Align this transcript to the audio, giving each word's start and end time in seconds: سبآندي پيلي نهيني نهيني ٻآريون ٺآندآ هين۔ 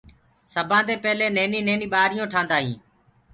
سبآندي 0.53 0.95
پيلي 1.03 1.27
نهيني 1.35 1.59
نهيني 1.67 1.87
ٻآريون 1.93 2.31
ٺآندآ 2.33 2.57
هين۔ 2.63 2.75